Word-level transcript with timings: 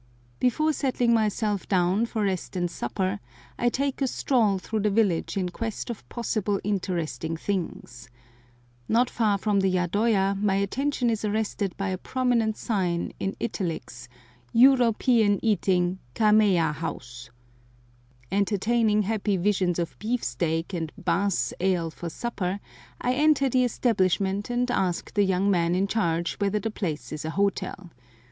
Before 0.39 0.73
settling 0.73 1.13
myself 1.13 1.67
down, 1.69 2.07
for 2.07 2.23
rest 2.23 2.55
and 2.55 2.71
supper, 2.71 3.19
I 3.59 3.69
take 3.69 4.01
a 4.01 4.07
stroll 4.07 4.57
through 4.57 4.79
the 4.79 4.89
village 4.89 5.37
in 5.37 5.49
quest 5.49 5.91
of 5.91 6.09
possible 6.09 6.59
interesting 6.63 7.37
things. 7.37 8.09
Not 8.89 9.11
far 9.11 9.37
from 9.37 9.59
the 9.59 9.69
yadoya 9.69 10.39
my 10.41 10.55
attention 10.55 11.11
is 11.11 11.23
arrested 11.23 11.77
by 11.77 11.89
a 11.89 11.99
prominent 11.99 12.57
sign, 12.57 13.13
in 13.19 13.35
italics, 13.39 14.09
"uropean 14.55 15.37
eating, 15.43 15.99
Kameya 16.15 16.73
hous." 16.77 17.29
Entertaining 18.31 19.03
happy 19.03 19.37
visions 19.37 19.77
of 19.77 19.99
beefsteak 19.99 20.73
and 20.73 20.91
Bass's 20.97 21.53
ale 21.59 21.91
for 21.91 22.09
supper, 22.09 22.59
I 22.99 23.13
enter 23.13 23.49
the 23.49 23.63
establishment 23.63 24.49
and 24.49 24.71
ask 24.71 25.13
the 25.13 25.25
young 25.25 25.51
man 25.51 25.75
in 25.75 25.85
charge 25.85 26.37
whether 26.39 26.59
the 26.59 26.71
place 26.71 27.11
is 27.11 27.23
an 27.23 27.33
hotel. 27.33 27.91